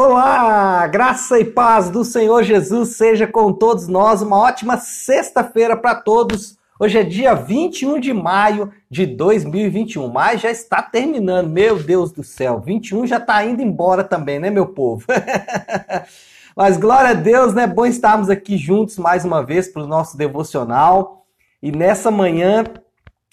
[0.00, 4.22] Olá, graça e paz do Senhor Jesus seja com todos nós.
[4.22, 6.56] Uma ótima sexta-feira para todos.
[6.78, 11.50] Hoje é dia 21 de maio de 2021, mas já está terminando.
[11.50, 15.04] Meu Deus do céu, 21 já está indo embora também, né, meu povo?
[16.54, 17.66] mas glória a Deus, né?
[17.66, 21.26] Bom estarmos aqui juntos mais uma vez para o nosso devocional.
[21.60, 22.62] E nessa manhã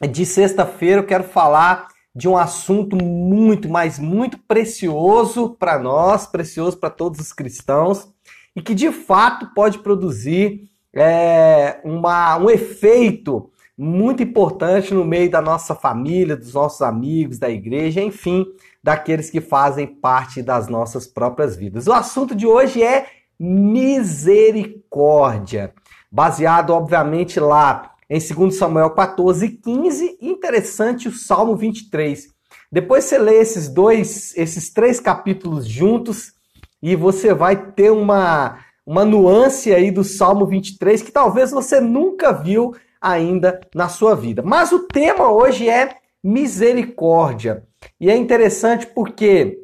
[0.02, 6.78] de sexta-feira eu quero falar de um assunto muito, mas muito precioso para nós, precioso
[6.78, 8.08] para todos os cristãos,
[8.56, 15.42] e que de fato pode produzir é, uma, um efeito muito importante no meio da
[15.42, 18.46] nossa família, dos nossos amigos, da igreja, enfim,
[18.82, 21.88] daqueles que fazem parte das nossas próprias vidas.
[21.88, 25.74] O assunto de hoje é misericórdia,
[26.10, 32.28] baseado, obviamente, lá em 2 Samuel 14, 15, interessante o Salmo 23.
[32.72, 36.34] Depois você lê esses dois, esses três capítulos juntos
[36.82, 42.32] e você vai ter uma, uma nuance aí do Salmo 23 que talvez você nunca
[42.32, 44.42] viu ainda na sua vida.
[44.42, 47.64] Mas o tema hoje é misericórdia.
[48.00, 49.60] E é interessante porque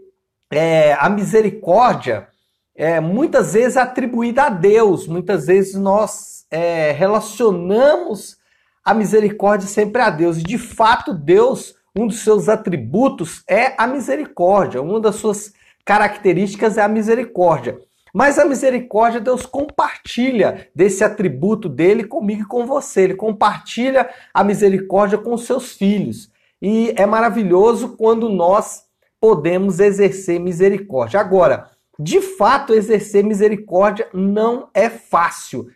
[0.52, 2.28] é, a misericórdia
[2.76, 8.38] é muitas vezes atribuída a Deus, muitas vezes nós é, relacionamos
[8.84, 10.38] a misericórdia sempre a Deus.
[10.38, 14.82] E de fato, Deus, um dos seus atributos é a misericórdia.
[14.82, 15.54] Uma das suas
[15.86, 17.80] características é a misericórdia.
[18.14, 23.04] Mas a misericórdia, Deus compartilha desse atributo dele comigo e com você.
[23.04, 26.30] Ele compartilha a misericórdia com os seus filhos.
[26.62, 28.84] E é maravilhoso quando nós
[29.20, 31.20] podemos exercer misericórdia.
[31.20, 35.68] Agora, de fato, exercer misericórdia não é fácil.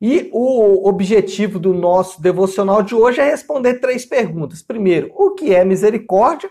[0.00, 4.62] E o objetivo do nosso devocional de hoje é responder três perguntas.
[4.62, 6.50] Primeiro, o que é misericórdia?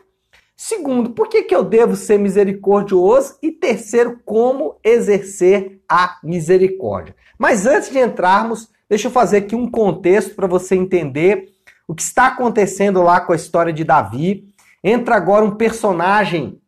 [0.55, 3.37] Segundo, por que, que eu devo ser misericordioso?
[3.41, 7.15] E terceiro, como exercer a misericórdia.
[7.37, 11.49] Mas antes de entrarmos, deixa eu fazer aqui um contexto para você entender
[11.87, 14.45] o que está acontecendo lá com a história de Davi.
[14.83, 16.61] Entra agora um personagem,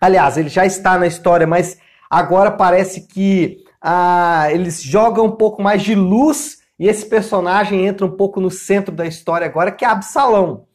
[0.00, 1.78] aliás, ele já está na história, mas
[2.10, 8.06] agora parece que ah, eles jogam um pouco mais de luz e esse personagem entra
[8.06, 10.66] um pouco no centro da história agora, que é Absalão.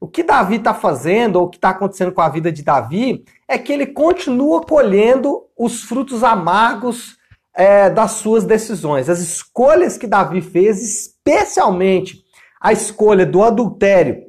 [0.00, 3.24] O que Davi está fazendo, ou o que está acontecendo com a vida de Davi,
[3.46, 7.18] é que ele continua colhendo os frutos amargos
[7.54, 9.10] é, das suas decisões.
[9.10, 12.24] As escolhas que Davi fez, especialmente
[12.60, 14.24] a escolha do adultério,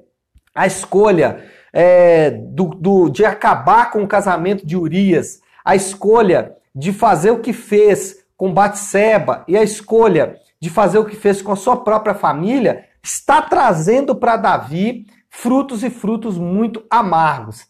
[0.53, 6.93] a escolha é, do, do, de acabar com o casamento de Urias, a escolha de
[6.93, 11.51] fazer o que fez com Batseba e a escolha de fazer o que fez com
[11.51, 17.65] a sua própria família está trazendo para Davi frutos e frutos muito amargos.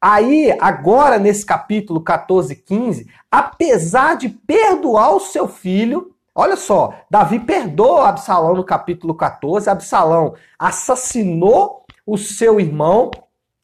[0.00, 7.38] Aí, agora nesse capítulo 14, 15, apesar de perdoar o seu filho, olha só, Davi
[7.38, 13.12] perdoa Absalão no capítulo 14, Absalão assassinou o seu irmão,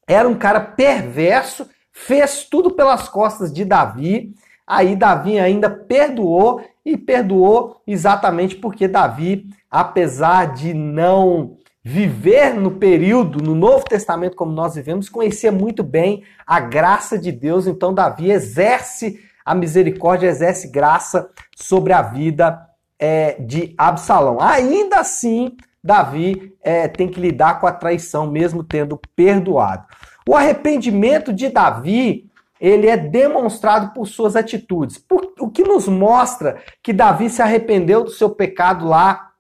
[0.06, 4.32] era um cara perverso, fez tudo pelas costas de Davi,
[4.68, 13.42] Aí Davi ainda perdoou e perdoou exatamente porque Davi, apesar de não viver no período,
[13.42, 17.66] no Novo Testamento como nós vivemos, conhecia muito bem a graça de Deus.
[17.66, 22.60] Então Davi exerce a misericórdia, exerce graça sobre a vida
[22.98, 24.38] é, de Absalão.
[24.38, 29.86] Ainda assim, Davi é, tem que lidar com a traição, mesmo tendo perdoado.
[30.28, 32.30] O arrependimento de Davi
[32.60, 34.98] ele é demonstrado por suas atitudes.
[34.98, 39.30] Por, o que nos mostra que Davi se arrependeu do seu pecado lá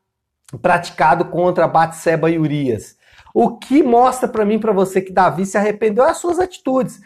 [0.62, 2.96] praticado contra Batseba e Urias.
[3.34, 7.00] O que mostra para mim para você que Davi se arrependeu é as suas atitudes.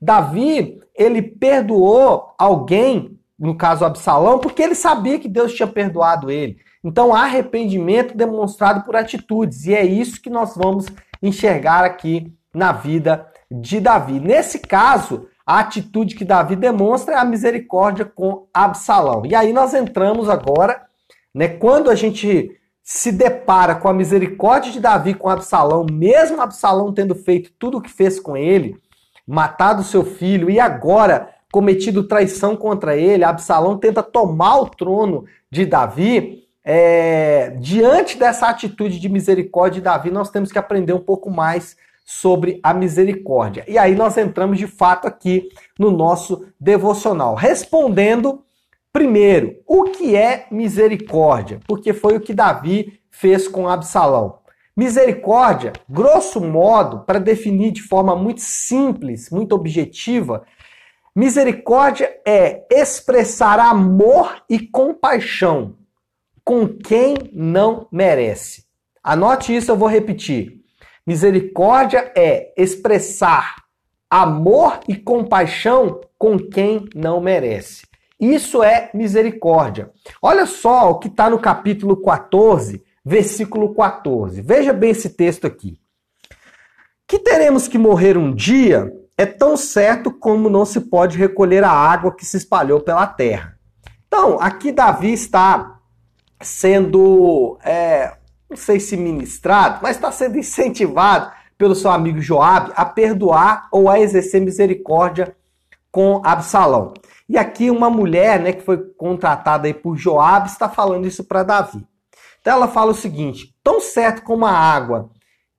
[0.00, 6.58] Davi, ele perdoou alguém, no caso Absalão, porque ele sabia que Deus tinha perdoado ele.
[6.82, 10.86] Então, arrependimento demonstrado por atitudes, e é isso que nós vamos
[11.22, 14.20] enxergar aqui na vida de Davi.
[14.20, 19.22] Nesse caso, a atitude que Davi demonstra é a misericórdia com Absalão.
[19.24, 20.82] E aí nós entramos agora,
[21.34, 26.92] né, quando a gente se depara com a misericórdia de Davi com Absalão, mesmo Absalão
[26.92, 28.76] tendo feito tudo o que fez com ele,
[29.26, 35.64] matado seu filho e agora cometido traição contra ele, Absalão tenta tomar o trono de
[35.64, 36.44] Davi.
[36.62, 41.74] É, diante dessa atitude de misericórdia de Davi, nós temos que aprender um pouco mais
[42.10, 43.66] sobre a misericórdia.
[43.68, 48.42] E aí nós entramos de fato aqui no nosso devocional, respondendo
[48.90, 51.60] primeiro, o que é misericórdia?
[51.68, 54.38] Porque foi o que Davi fez com Absalão.
[54.74, 60.46] Misericórdia, grosso modo, para definir de forma muito simples, muito objetiva,
[61.14, 65.76] Misericórdia é expressar amor e compaixão
[66.44, 68.64] com quem não merece.
[69.02, 70.57] Anote isso, eu vou repetir.
[71.08, 73.64] Misericórdia é expressar
[74.10, 77.86] amor e compaixão com quem não merece.
[78.20, 79.90] Isso é misericórdia.
[80.20, 84.42] Olha só o que está no capítulo 14, versículo 14.
[84.42, 85.80] Veja bem esse texto aqui.
[87.06, 91.70] Que teremos que morrer um dia é tão certo como não se pode recolher a
[91.70, 93.58] água que se espalhou pela terra.
[94.06, 95.80] Então, aqui Davi está
[96.42, 98.17] sendo, é,
[98.48, 103.90] não sei se ministrado, mas está sendo incentivado pelo seu amigo Joabe a perdoar ou
[103.90, 105.36] a exercer misericórdia
[105.90, 106.94] com Absalão.
[107.28, 111.42] E aqui uma mulher, né, que foi contratada aí por Joabe, está falando isso para
[111.42, 111.84] Davi.
[112.40, 115.10] Então ela fala o seguinte: tão certo como a água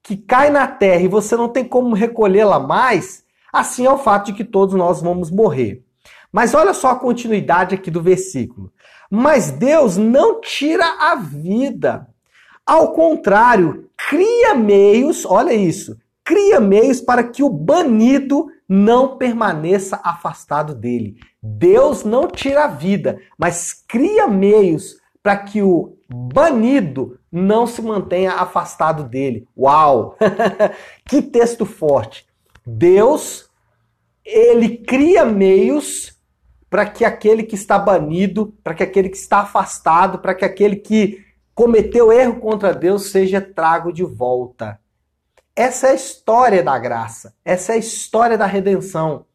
[0.01, 4.27] que cai na terra e você não tem como recolhê-la mais, assim é o fato
[4.27, 5.83] de que todos nós vamos morrer.
[6.31, 8.71] Mas olha só a continuidade aqui do versículo.
[9.11, 12.07] Mas Deus não tira a vida.
[12.69, 20.75] Ao contrário, cria meios, olha isso, cria meios para que o banido não permaneça afastado
[20.75, 21.17] dele.
[21.41, 28.33] Deus não tira a vida, mas cria meios para que o banido não se mantenha
[28.33, 29.47] afastado dele.
[29.57, 30.15] Uau!
[31.09, 32.27] que texto forte.
[32.63, 33.49] Deus
[34.23, 36.15] ele cria meios
[36.69, 40.75] para que aquele que está banido, para que aquele que está afastado, para que aquele
[40.75, 41.27] que
[41.59, 44.79] cometeu erro contra Deus seja trago de volta.
[45.53, 49.25] Essa é a história da graça, essa é a história da redenção.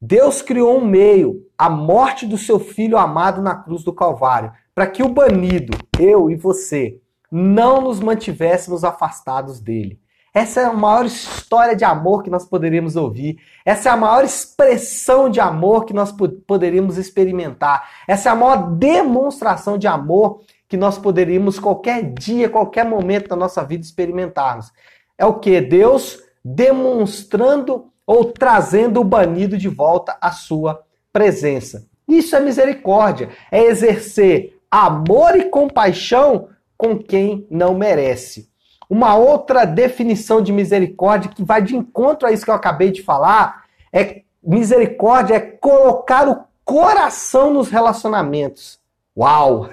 [0.00, 4.88] Deus criou um meio, a morte do seu filho amado na cruz do Calvário, para
[4.88, 7.00] que o banido, eu e você,
[7.30, 10.00] não nos mantivéssemos afastados dele.
[10.34, 13.38] Essa é a maior história de amor que nós poderíamos ouvir.
[13.64, 16.12] Essa é a maior expressão de amor que nós
[16.44, 17.88] poderíamos experimentar.
[18.08, 20.40] Essa é a maior demonstração de amor
[20.72, 24.72] que nós poderíamos qualquer dia, qualquer momento da nossa vida experimentarmos.
[25.18, 25.60] É o que?
[25.60, 30.82] Deus demonstrando ou trazendo o banido de volta à sua
[31.12, 31.86] presença.
[32.08, 38.48] Isso é misericórdia, é exercer amor e compaixão com quem não merece.
[38.88, 43.02] Uma outra definição de misericórdia que vai de encontro a isso que eu acabei de
[43.02, 48.80] falar é misericórdia é colocar o coração nos relacionamentos.
[49.16, 49.68] Uau!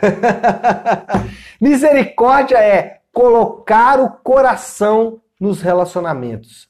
[1.59, 6.69] misericórdia é colocar o coração nos relacionamentos.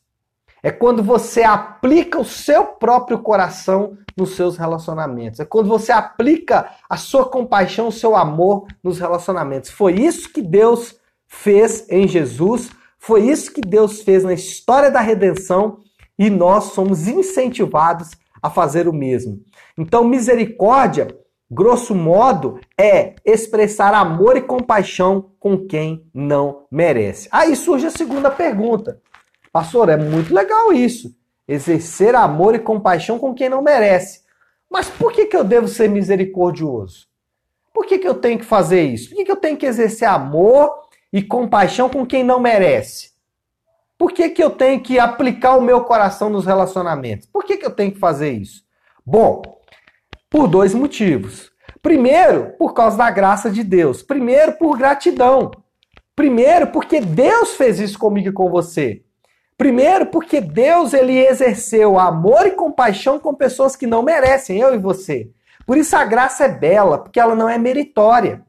[0.61, 5.39] É quando você aplica o seu próprio coração nos seus relacionamentos.
[5.39, 9.69] É quando você aplica a sua compaixão, o seu amor nos relacionamentos.
[9.69, 14.99] Foi isso que Deus fez em Jesus, foi isso que Deus fez na história da
[14.99, 15.79] redenção
[16.17, 18.11] e nós somos incentivados
[18.41, 19.41] a fazer o mesmo.
[19.77, 21.07] Então, misericórdia,
[21.49, 27.27] grosso modo, é expressar amor e compaixão com quem não merece.
[27.31, 29.01] Aí surge a segunda pergunta.
[29.51, 31.15] Pastor, é muito legal isso.
[31.47, 34.21] Exercer amor e compaixão com quem não merece.
[34.69, 37.07] Mas por que, que eu devo ser misericordioso?
[37.73, 39.09] Por que, que eu tenho que fazer isso?
[39.09, 40.71] Por que, que eu tenho que exercer amor
[41.11, 43.11] e compaixão com quem não merece?
[43.97, 47.27] Por que, que eu tenho que aplicar o meu coração nos relacionamentos?
[47.27, 48.63] Por que, que eu tenho que fazer isso?
[49.05, 49.41] Bom,
[50.29, 51.51] por dois motivos.
[51.81, 54.03] Primeiro, por causa da graça de Deus.
[54.03, 55.51] Primeiro, por gratidão.
[56.15, 59.01] Primeiro, porque Deus fez isso comigo e com você.
[59.57, 64.77] Primeiro, porque Deus ele exerceu amor e compaixão com pessoas que não merecem, eu e
[64.77, 65.29] você.
[65.65, 68.41] Por isso a graça é bela, porque ela não é meritória.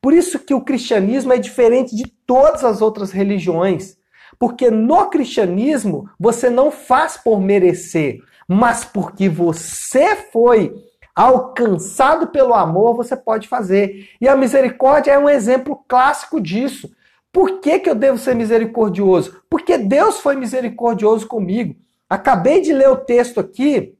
[0.00, 3.96] Por isso que o cristianismo é diferente de todas as outras religiões.
[4.38, 10.72] Porque no cristianismo você não faz por merecer, mas porque você foi
[11.18, 14.08] alcançado pelo amor, você pode fazer.
[14.20, 16.88] E a misericórdia é um exemplo clássico disso.
[17.32, 19.42] Por que, que eu devo ser misericordioso?
[19.50, 21.74] Porque Deus foi misericordioso comigo.
[22.08, 23.96] Acabei de ler o texto aqui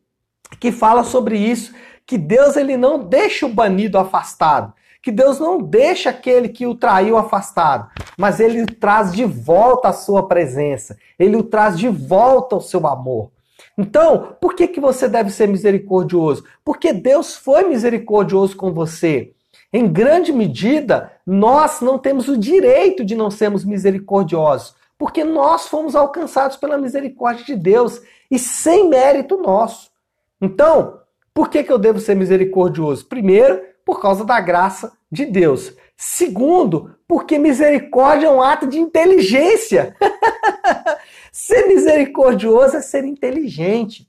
[0.60, 1.74] que fala sobre isso,
[2.06, 4.72] que Deus ele não deixa o banido afastado,
[5.02, 9.88] que Deus não deixa aquele que o traiu afastado, mas ele o traz de volta
[9.88, 13.32] à sua presença, ele o traz de volta ao seu amor.
[13.78, 16.42] Então, por que, que você deve ser misericordioso?
[16.64, 19.32] Porque Deus foi misericordioso com você.
[19.72, 25.94] Em grande medida, nós não temos o direito de não sermos misericordiosos, porque nós fomos
[25.94, 29.90] alcançados pela misericórdia de Deus e sem mérito nosso.
[30.40, 30.98] Então,
[31.32, 33.06] por que, que eu devo ser misericordioso?
[33.06, 35.72] Primeiro, por causa da graça de Deus.
[35.96, 39.96] Segundo, porque misericórdia é um ato de inteligência.
[41.32, 44.08] ser misericordioso é ser inteligente.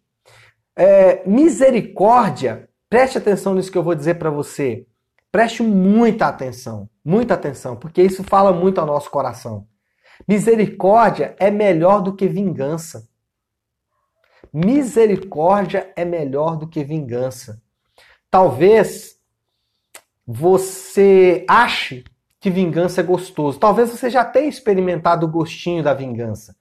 [0.75, 4.85] É, misericórdia, preste atenção nisso que eu vou dizer para você.
[5.31, 9.67] Preste muita atenção, muita atenção, porque isso fala muito ao nosso coração.
[10.27, 13.07] Misericórdia é melhor do que vingança.
[14.51, 17.61] Misericórdia é melhor do que vingança.
[18.31, 19.19] Talvez
[20.25, 22.03] você ache
[22.39, 23.59] que vingança é gostoso.
[23.59, 26.55] Talvez você já tenha experimentado o gostinho da vingança.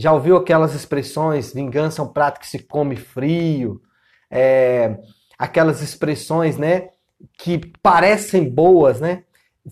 [0.00, 3.82] Já ouviu aquelas expressões, vingança é um prato que se come frio,
[4.30, 4.96] é,
[5.38, 6.88] aquelas expressões, né,
[7.36, 9.24] que parecem boas, né?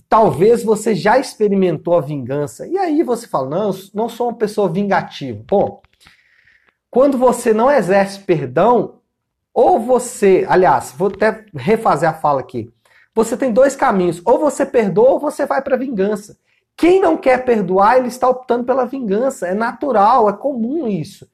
[0.06, 2.66] Talvez você já experimentou a vingança.
[2.66, 5.42] E aí você fala, não, não sou uma pessoa vingativa.
[5.49, 5.80] Bom,
[6.90, 9.00] quando você não exerce perdão,
[9.54, 12.70] ou você, aliás, vou até refazer a fala aqui.
[13.14, 16.37] Você tem dois caminhos, ou você perdoa ou você vai para vingança.
[16.78, 19.49] Quem não quer perdoar, ele está optando pela vingança.
[19.49, 21.28] É natural, é comum isso.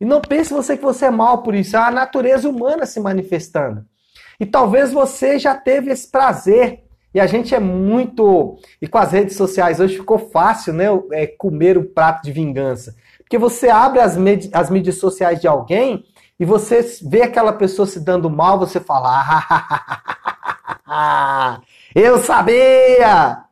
[0.00, 1.76] E não pense você que você é mal por isso.
[1.76, 3.84] É a natureza humana se manifestando.
[4.40, 6.84] E talvez você já teve esse prazer.
[7.12, 8.56] E a gente é muito.
[8.80, 10.86] E com as redes sociais hoje ficou fácil, né?
[11.12, 12.96] É, comer o prato de vingança.
[13.18, 14.16] Porque você abre as,
[14.54, 16.02] as mídias sociais de alguém
[16.40, 19.44] e você vê aquela pessoa se dando mal, você fala.
[20.86, 21.60] Ah,
[21.94, 23.47] eu sabia!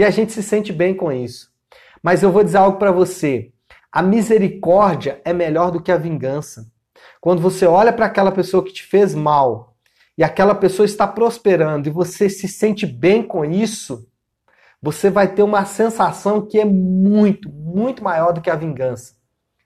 [0.00, 1.52] E a gente se sente bem com isso.
[2.02, 3.52] Mas eu vou dizer algo para você.
[3.92, 6.66] A misericórdia é melhor do que a vingança.
[7.20, 9.76] Quando você olha para aquela pessoa que te fez mal
[10.16, 14.08] e aquela pessoa está prosperando e você se sente bem com isso,
[14.80, 19.16] você vai ter uma sensação que é muito, muito maior do que a vingança.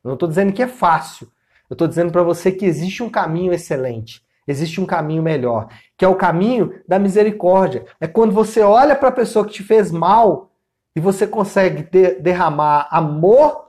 [0.03, 1.29] Eu não estou dizendo que é fácil.
[1.71, 4.21] Eu estou dizendo para você que existe um caminho excelente.
[4.47, 7.85] Existe um caminho melhor, que é o caminho da misericórdia.
[8.01, 10.51] É quando você olha para a pessoa que te fez mal
[10.95, 13.69] e você consegue de derramar amor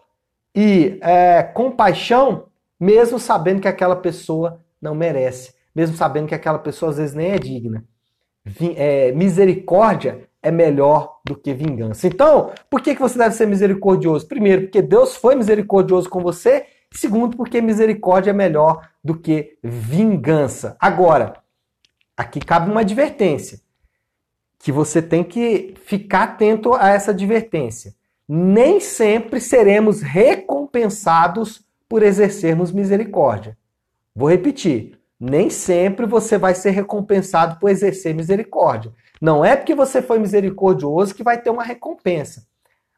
[0.54, 2.46] e é, compaixão,
[2.80, 7.32] mesmo sabendo que aquela pessoa não merece, mesmo sabendo que aquela pessoa às vezes nem
[7.32, 7.84] é digna.
[8.76, 12.06] É, misericórdia é melhor do que vingança.
[12.06, 14.28] Então, por que, que você deve ser misericordioso?
[14.28, 20.78] Primeiro, porque Deus foi misericordioso com você Segundo, porque misericórdia é melhor do que vingança.
[20.80, 21.34] Agora,
[22.16, 23.60] aqui cabe uma advertência,
[24.58, 27.94] que você tem que ficar atento a essa advertência.
[28.28, 33.58] Nem sempre seremos recompensados por exercermos misericórdia.
[34.16, 34.98] Vou repetir.
[35.20, 38.92] Nem sempre você vai ser recompensado por exercer misericórdia.
[39.22, 42.48] Não é porque você foi misericordioso que vai ter uma recompensa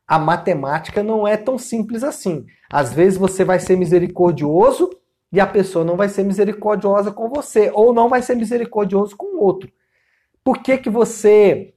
[0.07, 2.45] a matemática não é tão simples assim.
[2.71, 4.89] Às vezes você vai ser misericordioso
[5.31, 9.37] e a pessoa não vai ser misericordiosa com você, ou não vai ser misericordioso com
[9.37, 9.69] o outro.
[10.43, 11.73] Por que, que você.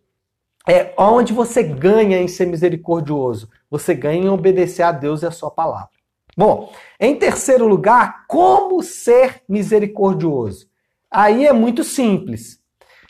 [0.68, 3.50] É, onde você ganha em ser misericordioso?
[3.68, 5.90] Você ganha em obedecer a Deus e a sua palavra.
[6.36, 10.68] Bom, em terceiro lugar, como ser misericordioso?
[11.10, 12.60] Aí é muito simples.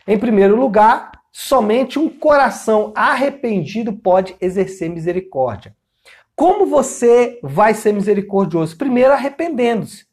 [0.07, 5.75] Em primeiro lugar, Somente um coração arrependido pode exercer misericórdia.
[6.35, 8.77] Como você vai ser misericordioso?
[8.77, 10.05] Primeiro, arrependendo-se.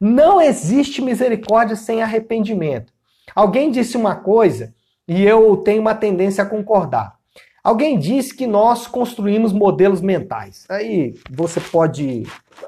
[0.00, 2.92] Não existe misericórdia sem arrependimento.
[3.34, 4.74] Alguém disse uma coisa
[5.06, 7.18] e eu tenho uma tendência a concordar.
[7.62, 10.64] Alguém disse que nós construímos modelos mentais.
[10.68, 12.22] Aí você pode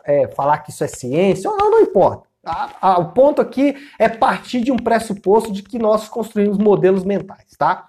[0.04, 2.28] é, falar que isso é ciência ou não, não importa.
[2.44, 7.04] A, a, o ponto aqui é partir de um pressuposto de que nós construímos modelos
[7.04, 7.86] mentais, tá?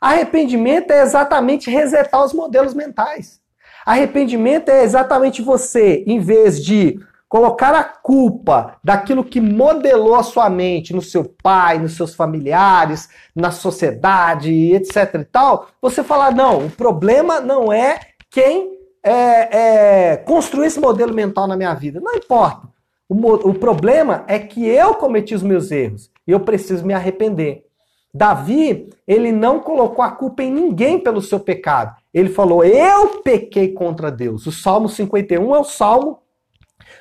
[0.00, 3.40] Arrependimento é exatamente resetar os modelos mentais.
[3.84, 10.48] Arrependimento é exatamente você, em vez de colocar a culpa daquilo que modelou a sua
[10.48, 16.66] mente no seu pai, nos seus familiares, na sociedade, etc e tal, você falar, não,
[16.66, 17.98] o problema não é
[18.30, 22.00] quem é, é, construiu esse modelo mental na minha vida.
[22.00, 22.68] Não importa.
[23.08, 27.64] O, o problema é que eu cometi os meus erros e eu preciso me arrepender.
[28.12, 31.96] Davi, ele não colocou a culpa em ninguém pelo seu pecado.
[32.12, 34.46] Ele falou: Eu pequei contra Deus.
[34.46, 36.18] O Salmo 51 é o salmo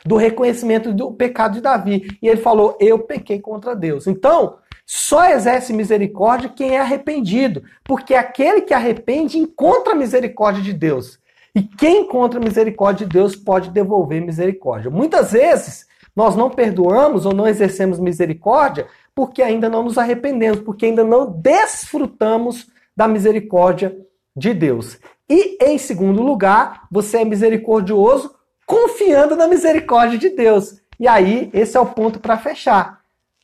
[0.06, 2.08] do reconhecimento do pecado de Davi.
[2.22, 4.06] E ele falou: Eu pequei contra Deus.
[4.06, 10.72] Então, só exerce misericórdia quem é arrependido, porque aquele que arrepende encontra a misericórdia de
[10.72, 11.20] Deus.
[11.58, 14.92] E quem encontra misericórdia de Deus pode devolver misericórdia.
[14.92, 18.86] Muitas vezes nós não perdoamos ou não exercemos misericórdia
[19.16, 23.98] porque ainda não nos arrependemos, porque ainda não desfrutamos da misericórdia
[24.36, 25.00] de Deus.
[25.28, 30.80] E em segundo lugar, você é misericordioso confiando na misericórdia de Deus.
[31.00, 33.02] E aí, esse é o ponto para fechar.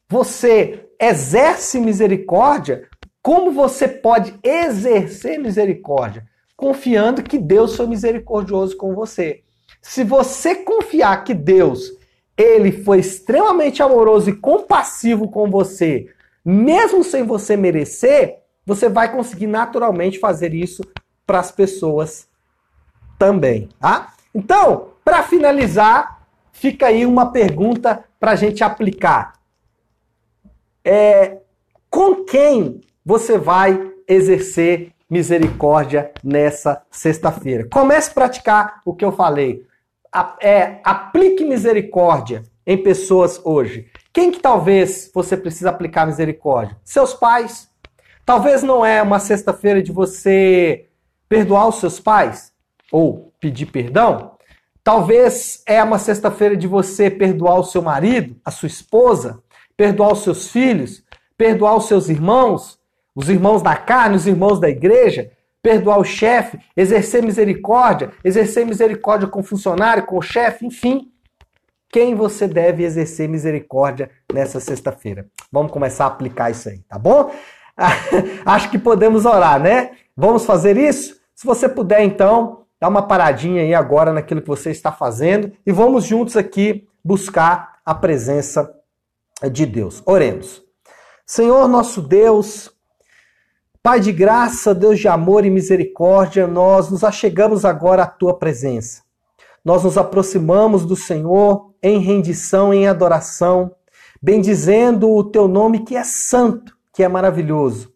[0.07, 2.87] Você exerce misericórdia,
[3.23, 6.31] como você pode exercer misericórdia?
[6.63, 9.43] Confiando que Deus foi misericordioso com você.
[9.81, 11.91] Se você confiar que Deus
[12.37, 16.07] ele foi extremamente amoroso e compassivo com você,
[16.43, 20.81] mesmo sem você merecer, você vai conseguir naturalmente fazer isso
[21.27, 22.29] para as pessoas
[23.19, 24.13] também, tá?
[24.33, 29.33] Então, para finalizar, fica aí uma pergunta para a gente aplicar.
[30.81, 31.39] É,
[31.89, 37.67] com quem você vai exercer misericórdia nessa sexta-feira?
[37.71, 39.65] Comece a praticar o que eu falei.
[40.41, 43.87] É, aplique misericórdia em pessoas hoje.
[44.11, 46.77] Quem que talvez você precisa aplicar misericórdia?
[46.83, 47.69] Seus pais.
[48.25, 50.87] Talvez não é uma sexta-feira de você
[51.27, 52.53] perdoar os seus pais
[52.91, 54.33] ou pedir perdão.
[54.83, 59.41] Talvez é uma sexta-feira de você perdoar o seu marido, a sua esposa,
[59.75, 61.03] perdoar os seus filhos,
[61.37, 62.79] perdoar os seus irmãos,
[63.15, 69.27] os irmãos da carne, os irmãos da igreja, perdoar o chefe, exercer misericórdia, exercer misericórdia
[69.27, 71.09] com o funcionário, com o chefe, enfim.
[71.89, 75.27] Quem você deve exercer misericórdia nessa sexta-feira?
[75.51, 77.31] Vamos começar a aplicar isso aí, tá bom?
[78.45, 79.91] Acho que podemos orar, né?
[80.17, 81.21] Vamos fazer isso?
[81.35, 85.71] Se você puder, então, dá uma paradinha aí agora naquilo que você está fazendo e
[85.71, 88.73] vamos juntos aqui buscar a presença
[89.51, 90.01] de Deus.
[90.05, 90.63] Oremos.
[91.25, 92.72] Senhor nosso Deus,
[93.83, 99.03] Pai de graça, Deus de amor e misericórdia, nós nos achegamos agora à tua presença.
[99.63, 103.75] Nós nos aproximamos do Senhor em rendição, em adoração,
[104.21, 107.91] bendizendo o teu nome que é santo, que é maravilhoso.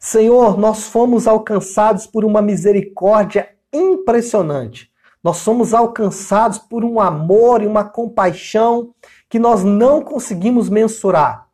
[0.00, 4.90] Senhor, nós fomos alcançados por uma misericórdia impressionante.
[5.22, 8.94] Nós somos alcançados por um amor e uma compaixão
[9.28, 11.47] que nós não conseguimos mensurar.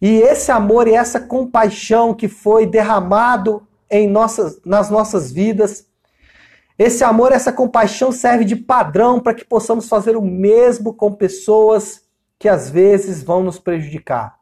[0.00, 5.86] E esse amor e essa compaixão que foi derramado em nossas, nas nossas vidas,
[6.78, 12.02] esse amor, essa compaixão serve de padrão para que possamos fazer o mesmo com pessoas
[12.38, 14.36] que às vezes vão nos prejudicar.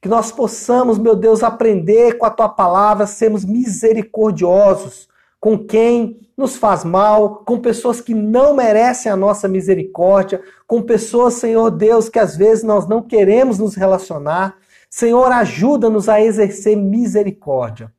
[0.00, 5.08] Que nós possamos, meu Deus, aprender com a tua palavra, sermos misericordiosos
[5.40, 11.34] com quem nos faz mal, com pessoas que não merecem a nossa misericórdia, com pessoas,
[11.34, 14.56] Senhor Deus, que às vezes nós não queremos nos relacionar.
[14.90, 17.92] Senhor, ajuda-nos a exercer misericórdia.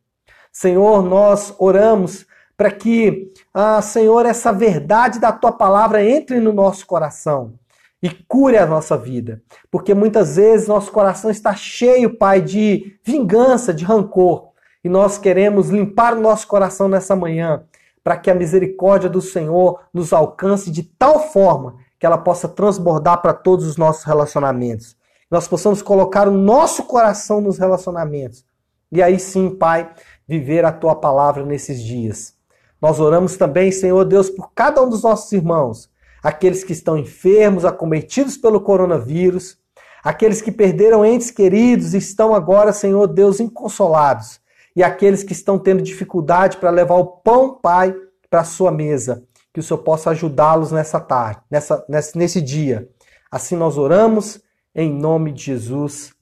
[0.51, 2.25] Senhor, nós oramos
[2.57, 7.53] para que, ah, Senhor, essa verdade da tua palavra entre no nosso coração
[8.01, 9.41] e cure a nossa vida.
[9.69, 14.49] Porque muitas vezes nosso coração está cheio, Pai, de vingança, de rancor.
[14.83, 17.63] E nós queremos limpar o nosso coração nessa manhã,
[18.03, 23.21] para que a misericórdia do Senhor nos alcance de tal forma que ela possa transbordar
[23.21, 24.98] para todos os nossos relacionamentos
[25.29, 28.43] nós possamos colocar o nosso coração nos relacionamentos.
[28.91, 29.91] E aí sim, Pai,
[30.27, 32.33] viver a tua palavra nesses dias.
[32.81, 35.89] Nós oramos também, Senhor Deus, por cada um dos nossos irmãos,
[36.23, 39.57] aqueles que estão enfermos, acometidos pelo coronavírus,
[40.03, 44.39] aqueles que perderam entes queridos e estão agora, Senhor Deus, inconsolados,
[44.75, 47.93] e aqueles que estão tendo dificuldade para levar o pão, Pai,
[48.29, 49.23] para a sua mesa.
[49.53, 52.87] Que o Senhor possa ajudá-los nessa tarde, nessa, nesse, nesse dia.
[53.29, 54.41] Assim nós oramos
[54.75, 56.13] em nome de Jesus.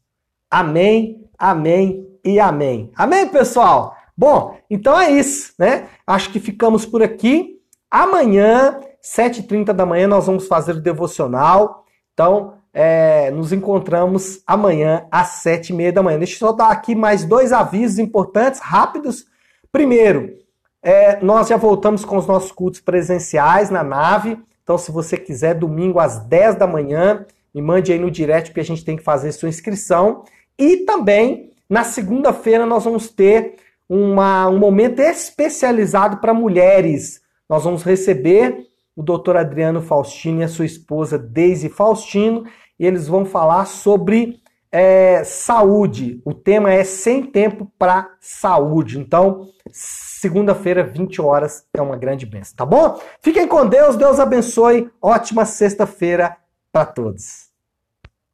[0.50, 2.92] Amém, amém e amém.
[2.96, 3.96] Amém, pessoal?
[4.16, 5.88] Bom, então é isso, né?
[6.06, 7.60] Acho que ficamos por aqui.
[7.90, 11.86] Amanhã, 7h30 da manhã, nós vamos fazer o devocional.
[12.14, 16.18] Então, é, nos encontramos amanhã às 7h30 da manhã.
[16.18, 19.26] Deixa eu só dar aqui mais dois avisos importantes, rápidos.
[19.72, 20.36] Primeiro,
[20.82, 24.40] é, nós já voltamos com os nossos cultos presenciais na nave.
[24.64, 27.26] Então, se você quiser, domingo às 10 da manhã,
[27.58, 30.24] me mande aí no direct porque a gente tem que fazer sua inscrição.
[30.60, 33.56] E também, na segunda-feira, nós vamos ter
[33.90, 37.20] uma, um momento especializado para mulheres.
[37.50, 42.46] Nós vamos receber o doutor Adriano Faustino e a sua esposa Deise Faustino,
[42.80, 44.40] e eles vão falar sobre
[44.72, 46.22] é, saúde.
[46.24, 49.00] O tema é Sem Tempo para Saúde.
[49.00, 53.00] Então, segunda-feira, 20 horas, é uma grande bênção, tá bom?
[53.20, 54.92] Fiquem com Deus, Deus abençoe.
[55.02, 56.38] Ótima sexta-feira
[56.72, 57.47] para todos.